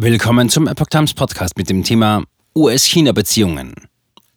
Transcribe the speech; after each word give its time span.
Willkommen 0.00 0.48
zum 0.48 0.68
Epoch 0.68 0.86
Times 0.86 1.12
Podcast 1.12 1.58
mit 1.58 1.68
dem 1.68 1.82
Thema 1.82 2.22
US-China-Beziehungen. 2.54 3.74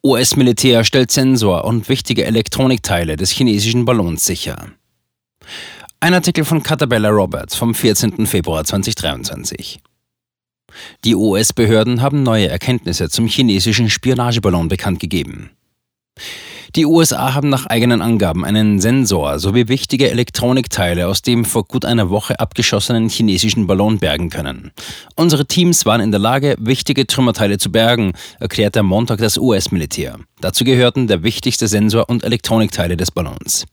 US-Militär 0.03 0.83
stellt 0.83 1.11
Sensor 1.11 1.65
und 1.65 1.87
wichtige 1.87 2.25
Elektronikteile 2.25 3.15
des 3.15 3.29
chinesischen 3.29 3.85
Ballons 3.85 4.25
sicher. 4.25 4.69
Ein 5.99 6.15
Artikel 6.15 6.45
von 6.45 6.63
Catabella 6.63 7.09
Roberts 7.09 7.55
vom 7.55 7.75
14. 7.75 8.25
Februar 8.25 8.63
2023. 8.63 9.79
Die 11.05 11.13
US-Behörden 11.13 12.01
haben 12.01 12.23
neue 12.23 12.47
Erkenntnisse 12.47 13.11
zum 13.11 13.27
chinesischen 13.27 13.87
Spionageballon 13.87 14.67
bekannt 14.67 14.99
gegeben. 14.99 15.51
Die 16.77 16.85
USA 16.85 17.33
haben 17.33 17.49
nach 17.49 17.65
eigenen 17.65 18.01
Angaben 18.01 18.45
einen 18.45 18.79
Sensor 18.79 19.39
sowie 19.39 19.67
wichtige 19.67 20.09
Elektronikteile 20.09 21.07
aus 21.07 21.21
dem 21.21 21.43
vor 21.43 21.65
gut 21.65 21.83
einer 21.83 22.09
Woche 22.09 22.39
abgeschossenen 22.39 23.09
chinesischen 23.09 23.67
Ballon 23.67 23.99
bergen 23.99 24.29
können. 24.29 24.71
Unsere 25.15 25.45
Teams 25.45 25.85
waren 25.85 25.99
in 25.99 26.11
der 26.11 26.21
Lage, 26.21 26.55
wichtige 26.59 27.05
Trümmerteile 27.05 27.57
zu 27.57 27.73
bergen, 27.73 28.13
erklärte 28.39 28.79
am 28.79 28.85
Montag 28.85 29.17
das 29.17 29.37
US-Militär. 29.37 30.17
Dazu 30.39 30.63
gehörten 30.63 31.07
der 31.07 31.23
wichtigste 31.23 31.67
Sensor 31.67 32.07
und 32.07 32.23
Elektronikteile 32.23 32.95
des 32.95 33.11
Ballons. 33.11 33.65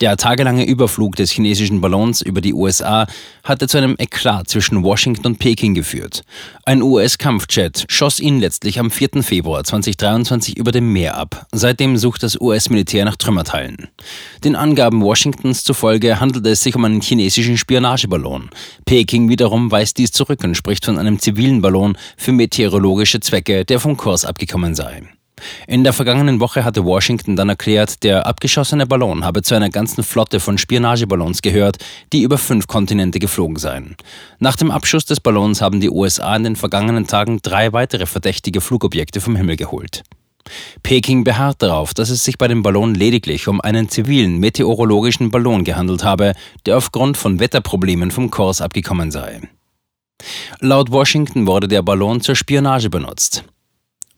Der 0.00 0.16
tagelange 0.16 0.66
Überflug 0.66 1.16
des 1.16 1.30
chinesischen 1.30 1.80
Ballons 1.80 2.22
über 2.22 2.40
die 2.40 2.54
USA 2.54 3.06
hatte 3.44 3.68
zu 3.68 3.78
einem 3.78 3.96
Eklat 3.98 4.48
zwischen 4.48 4.82
Washington 4.82 5.26
und 5.26 5.38
Peking 5.38 5.74
geführt. 5.74 6.22
Ein 6.64 6.82
US-Kampfjet 6.82 7.86
schoss 7.88 8.20
ihn 8.20 8.40
letztlich 8.40 8.78
am 8.78 8.90
4. 8.90 9.22
Februar 9.22 9.64
2023 9.64 10.56
über 10.56 10.72
dem 10.72 10.92
Meer 10.92 11.16
ab. 11.16 11.46
Seitdem 11.52 11.96
sucht 11.96 12.22
das 12.22 12.40
US-Militär 12.40 13.04
nach 13.04 13.16
Trümmerteilen. 13.16 13.88
Den 14.44 14.56
Angaben 14.56 15.02
Washingtons 15.02 15.64
zufolge 15.64 16.20
handelt 16.20 16.46
es 16.46 16.62
sich 16.62 16.74
um 16.76 16.84
einen 16.84 17.00
chinesischen 17.00 17.56
Spionageballon. 17.56 18.50
Peking 18.84 19.28
wiederum 19.28 19.70
weist 19.70 19.98
dies 19.98 20.12
zurück 20.12 20.42
und 20.44 20.56
spricht 20.56 20.84
von 20.84 20.98
einem 20.98 21.18
zivilen 21.18 21.62
Ballon 21.62 21.96
für 22.16 22.32
meteorologische 22.32 23.20
Zwecke, 23.20 23.64
der 23.64 23.80
vom 23.80 23.96
Kurs 23.96 24.24
abgekommen 24.24 24.74
sei. 24.74 25.02
In 25.66 25.84
der 25.84 25.92
vergangenen 25.92 26.40
Woche 26.40 26.64
hatte 26.64 26.84
Washington 26.84 27.36
dann 27.36 27.48
erklärt, 27.48 28.02
der 28.02 28.26
abgeschossene 28.26 28.86
Ballon 28.86 29.24
habe 29.24 29.42
zu 29.42 29.54
einer 29.54 29.68
ganzen 29.68 30.02
Flotte 30.02 30.40
von 30.40 30.58
Spionageballons 30.58 31.42
gehört, 31.42 31.76
die 32.12 32.22
über 32.22 32.38
fünf 32.38 32.66
Kontinente 32.66 33.18
geflogen 33.18 33.56
seien. 33.56 33.96
Nach 34.38 34.56
dem 34.56 34.70
Abschuss 34.70 35.04
des 35.04 35.20
Ballons 35.20 35.60
haben 35.60 35.80
die 35.80 35.90
USA 35.90 36.34
in 36.36 36.44
den 36.44 36.56
vergangenen 36.56 37.06
Tagen 37.06 37.40
drei 37.42 37.72
weitere 37.72 38.06
verdächtige 38.06 38.60
Flugobjekte 38.60 39.20
vom 39.20 39.36
Himmel 39.36 39.56
geholt. 39.56 40.02
Peking 40.82 41.24
beharrt 41.24 41.62
darauf, 41.62 41.92
dass 41.92 42.10
es 42.10 42.24
sich 42.24 42.38
bei 42.38 42.48
dem 42.48 42.62
Ballon 42.62 42.94
lediglich 42.94 43.48
um 43.48 43.60
einen 43.60 43.88
zivilen 43.88 44.38
meteorologischen 44.38 45.30
Ballon 45.30 45.64
gehandelt 45.64 46.04
habe, 46.04 46.34
der 46.66 46.76
aufgrund 46.76 47.16
von 47.16 47.40
Wetterproblemen 47.40 48.10
vom 48.10 48.30
Kurs 48.30 48.60
abgekommen 48.60 49.10
sei. 49.10 49.40
Laut 50.60 50.90
Washington 50.90 51.46
wurde 51.46 51.68
der 51.68 51.82
Ballon 51.82 52.20
zur 52.20 52.36
Spionage 52.36 52.90
benutzt. 52.90 53.44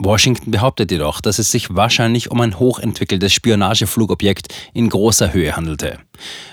Washington 0.00 0.52
behauptet 0.52 0.90
jedoch, 0.90 1.20
dass 1.20 1.38
es 1.38 1.50
sich 1.50 1.74
wahrscheinlich 1.74 2.30
um 2.30 2.40
ein 2.40 2.58
hochentwickeltes 2.58 3.32
Spionageflugobjekt 3.32 4.48
in 4.72 4.88
großer 4.88 5.32
Höhe 5.32 5.56
handelte. 5.56 5.98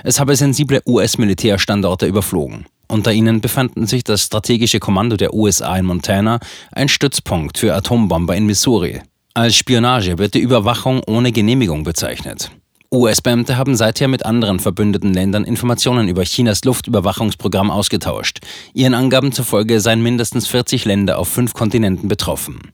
Es 0.04 0.20
habe 0.20 0.36
sensible 0.36 0.82
US-Militärstandorte 0.86 2.08
überflogen. 2.08 2.66
Unter 2.88 3.14
ihnen 3.14 3.42
befanden 3.42 3.88
sich 3.88 4.04
das 4.04 4.24
strategische 4.24 4.80
Kommando 4.80 5.18
der 5.18 5.34
USA 5.34 5.78
in 5.78 5.86
Montana, 5.86 6.40
ein 6.72 6.90
Stützpunkt 6.90 7.58
für 7.58 7.76
Atombomber 7.76 8.36
in 8.36 8.46
Missouri. 8.46 9.02
Als 9.34 9.56
Spionage 9.56 10.18
wird 10.18 10.34
die 10.34 10.40
Überwachung 10.40 11.02
ohne 11.06 11.32
Genehmigung 11.32 11.84
bezeichnet. 11.84 12.52
US-Beamte 12.92 13.58
haben 13.58 13.76
seither 13.76 14.08
mit 14.08 14.26
anderen 14.26 14.60
verbündeten 14.60 15.14
Ländern 15.14 15.44
Informationen 15.44 16.08
über 16.08 16.24
Chinas 16.24 16.64
Luftüberwachungsprogramm 16.64 17.70
ausgetauscht. 17.70 18.40
Ihren 18.74 18.94
Angaben 18.94 19.32
zufolge 19.32 19.82
seien 19.82 20.02
mindestens 20.02 20.48
40 20.48 20.86
Länder 20.86 21.18
auf 21.20 21.28
fünf 21.28 21.54
Kontinenten 21.54 22.08
betroffen. 22.08 22.72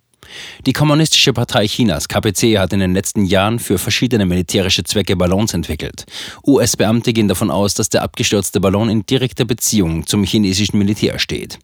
Die 0.66 0.74
Kommunistische 0.74 1.34
Partei 1.34 1.68
Chinas, 1.68 2.08
KPC, 2.08 2.58
hat 2.58 2.74
in 2.74 2.80
den 2.80 2.94
letzten 2.94 3.26
Jahren 3.26 3.60
für 3.60 3.78
verschiedene 3.78 4.26
militärische 4.26 4.84
Zwecke 4.84 5.16
Ballons 5.16 5.54
entwickelt. 5.54 6.06
US-Beamte 6.46 7.14
gehen 7.14 7.28
davon 7.28 7.52
aus, 7.52 7.74
dass 7.74 7.90
der 7.90 8.04
abgestürzte 8.04 8.60
Ballon 8.60 8.90
in 8.90 9.06
direkter 9.06 9.46
Beziehung 9.46 10.06
zum 10.06 10.24
chinesischen 10.24 10.78
Militär 10.78 11.20
steht. 11.20 11.60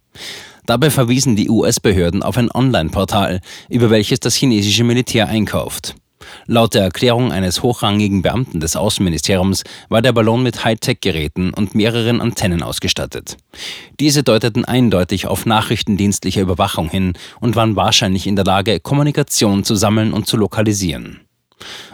Dabei 0.65 0.89
verwiesen 0.89 1.35
die 1.35 1.49
US-Behörden 1.49 2.23
auf 2.23 2.37
ein 2.37 2.51
Online-Portal, 2.51 3.39
über 3.69 3.89
welches 3.89 4.19
das 4.19 4.35
chinesische 4.35 4.83
Militär 4.83 5.27
einkauft. 5.27 5.95
Laut 6.45 6.73
der 6.73 6.83
Erklärung 6.83 7.31
eines 7.31 7.63
hochrangigen 7.63 8.21
Beamten 8.21 8.59
des 8.59 8.75
Außenministeriums 8.75 9.63
war 9.89 10.01
der 10.01 10.13
Ballon 10.13 10.43
mit 10.43 10.63
Hightech-Geräten 10.63 11.53
und 11.53 11.75
mehreren 11.75 12.21
Antennen 12.21 12.63
ausgestattet. 12.63 13.37
Diese 13.99 14.23
deuteten 14.23 14.65
eindeutig 14.65 15.27
auf 15.27 15.45
nachrichtendienstliche 15.45 16.41
Überwachung 16.41 16.89
hin 16.89 17.13
und 17.39 17.55
waren 17.55 17.75
wahrscheinlich 17.75 18.27
in 18.27 18.35
der 18.35 18.45
Lage, 18.45 18.79
Kommunikation 18.79 19.63
zu 19.63 19.75
sammeln 19.75 20.13
und 20.13 20.27
zu 20.27 20.37
lokalisieren. 20.37 21.26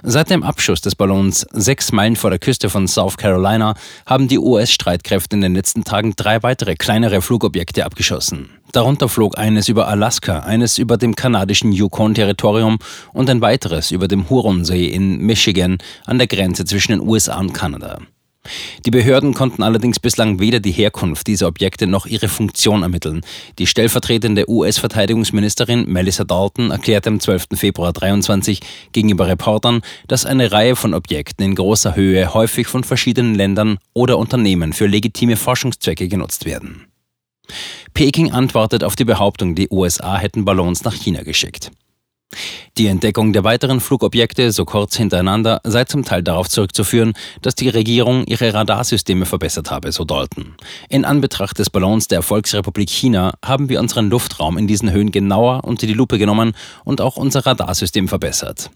Seit 0.04 0.30
dem 0.30 0.44
Abschuss 0.44 0.82
des 0.82 0.96
Ballons 0.96 1.46
sechs 1.52 1.92
Meilen 1.92 2.16
vor 2.16 2.30
der 2.30 2.40
Küste 2.40 2.70
von 2.70 2.88
South 2.88 3.18
Carolina 3.18 3.76
haben 4.06 4.28
die 4.28 4.40
US-Streitkräfte 4.40 5.36
in 5.36 5.42
den 5.42 5.56
letzten 5.56 5.84
Tagen 5.84 6.14
drei 6.16 6.44
weitere 6.44 6.76
kleinere 6.76 7.22
Flugobjekte 7.22 7.86
abgeschossen. 7.86 8.50
Darunter 8.74 9.08
flog 9.08 9.38
eines 9.38 9.70
über 9.70 9.88
Alaska, 9.88 10.40
eines 10.40 10.78
über 10.78 10.98
dem 10.98 11.16
kanadischen 11.16 11.72
Yukon-Territorium 11.72 12.80
und 13.14 13.30
ein 13.30 13.42
weiteres 13.42 13.92
über 13.92 14.08
dem 14.08 14.30
Huronsee 14.30 14.88
in 14.88 15.20
Michigan 15.20 15.78
an 16.06 16.18
der 16.18 16.28
Grenze 16.28 16.66
zwischen 16.66 16.92
den 16.92 17.02
USA 17.02 17.40
und 17.40 17.54
Kanada. 17.54 18.00
Die 18.86 18.92
Behörden 18.92 19.34
konnten 19.34 19.64
allerdings 19.64 20.00
bislang 20.00 20.40
weder 20.40 20.60
die 20.60 20.72
Herkunft 20.72 21.28
dieser 21.28 21.48
Objekte 21.48 21.88
noch 21.88 22.06
ihre 22.06 22.28
Funktion 22.28 22.84
ermitteln. 22.84 23.22
Die 23.58 23.68
stellvertretende 23.68 24.50
US-Verteidigungsministerin 24.50 25.86
Melissa 25.88 26.26
Dalton 26.26 26.72
erklärte 26.72 27.10
am 27.10 27.20
12. 27.20 27.48
Februar 27.56 27.94
2023 27.94 28.60
gegenüber 28.92 29.28
Reportern, 29.28 29.82
dass 30.08 30.26
eine 30.26 30.52
Reihe 30.52 30.76
von 30.76 30.94
Objekten 30.94 31.46
in 31.46 31.56
großer 31.56 31.96
Höhe 31.96 32.34
häufig 32.34 32.68
von 32.68 32.84
verschiedenen 32.84 33.36
Ländern 33.36 33.78
oder 33.94 34.18
Unternehmen 34.18 34.74
für 34.74 34.88
legitime 34.88 35.38
Forschungszwecke 35.38 36.08
genutzt 36.08 36.46
werden. 36.46 36.88
Peking 37.94 38.32
antwortet 38.32 38.84
auf 38.84 38.96
die 38.96 39.06
Behauptung, 39.06 39.56
die 39.56 39.70
USA 39.70 40.18
hätten 40.18 40.46
Ballons 40.46 40.84
nach 40.84 40.96
China 40.96 41.24
geschickt. 41.24 41.72
Die 42.80 42.88
Entdeckung 42.88 43.34
der 43.34 43.44
weiteren 43.44 43.80
Flugobjekte 43.80 44.52
so 44.52 44.66
kurz 44.66 44.96
hintereinander 44.96 45.62
sei 45.64 45.84
zum 45.86 46.04
Teil 46.04 46.24
darauf 46.24 46.50
zurückzuführen, 46.50 47.14
dass 47.44 47.54
die 47.54 47.70
Regierung 47.70 48.26
ihre 48.26 48.52
Radarsysteme 48.52 49.28
verbessert 49.28 49.70
habe, 49.70 49.92
so 49.92 50.06
Dalton. 50.06 50.56
In 50.90 51.06
Anbetracht 51.06 51.60
des 51.60 51.70
Ballons 51.70 52.08
der 52.08 52.24
Volksrepublik 52.24 52.90
China 52.90 53.36
haben 53.46 53.70
wir 53.70 53.80
unseren 53.80 54.10
Luftraum 54.10 54.58
in 54.58 54.66
diesen 54.66 54.92
Höhen 54.92 55.12
genauer 55.12 55.66
unter 55.66 55.86
die 55.86 55.94
Lupe 55.94 56.18
genommen 56.18 56.54
und 56.84 57.00
auch 57.00 57.16
unser 57.16 57.46
Radarsystem 57.46 58.08
verbessert. 58.08 58.72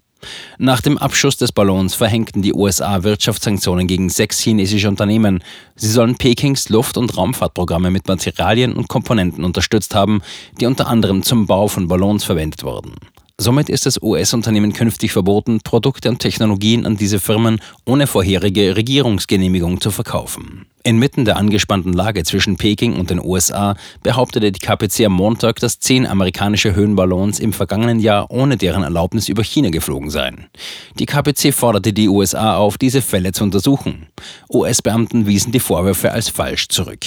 Nach 0.59 0.81
dem 0.81 0.99
Abschuss 0.99 1.37
des 1.37 1.51
Ballons 1.51 1.95
verhängten 1.95 2.43
die 2.43 2.53
USA 2.53 3.01
Wirtschaftssanktionen 3.01 3.87
gegen 3.87 4.09
sechs 4.09 4.39
chinesische 4.39 4.89
Unternehmen. 4.89 5.43
Sie 5.75 5.89
sollen 5.89 6.17
Pekings 6.17 6.69
Luft- 6.69 6.97
und 6.97 7.17
Raumfahrtprogramme 7.17 7.89
mit 7.89 8.07
Materialien 8.07 8.73
und 8.73 8.89
Komponenten 8.89 9.43
unterstützt 9.43 9.95
haben, 9.95 10.21
die 10.59 10.67
unter 10.67 10.85
anderem 10.85 11.23
zum 11.23 11.47
Bau 11.47 11.67
von 11.67 11.87
Ballons 11.87 12.23
verwendet 12.23 12.63
wurden. 12.63 12.93
Somit 13.39 13.69
ist 13.69 13.85
es 13.85 14.01
US-Unternehmen 14.01 14.73
künftig 14.73 15.11
verboten, 15.11 15.61
Produkte 15.61 16.09
und 16.09 16.17
Technologien 16.17 16.87
an 16.87 16.97
diese 16.97 17.19
Firmen 17.19 17.61
ohne 17.85 18.07
vorherige 18.07 18.75
Regierungsgenehmigung 18.75 19.79
zu 19.79 19.91
verkaufen. 19.91 20.65
Inmitten 20.81 21.23
der 21.23 21.37
angespannten 21.37 21.93
Lage 21.93 22.23
zwischen 22.23 22.57
Peking 22.57 22.95
und 22.95 23.11
den 23.11 23.23
USA 23.23 23.75
behauptete 24.01 24.51
die 24.51 24.59
KPC 24.59 25.05
am 25.05 25.13
Montag, 25.13 25.59
dass 25.59 25.79
zehn 25.79 26.07
amerikanische 26.07 26.73
Höhenballons 26.73 27.39
im 27.39 27.53
vergangenen 27.53 27.99
Jahr 27.99 28.31
ohne 28.31 28.57
deren 28.57 28.81
Erlaubnis 28.81 29.29
über 29.29 29.43
China 29.43 29.69
geflogen 29.69 30.09
seien. 30.09 30.47
Die 30.97 31.05
KPC 31.05 31.53
forderte 31.53 31.93
die 31.93 32.09
USA 32.09 32.57
auf, 32.57 32.79
diese 32.79 33.03
Fälle 33.03 33.33
zu 33.33 33.43
untersuchen. 33.43 34.07
US-Beamten 34.51 35.27
wiesen 35.27 35.51
die 35.51 35.59
Vorwürfe 35.59 36.11
als 36.11 36.27
falsch 36.29 36.69
zurück. 36.69 37.05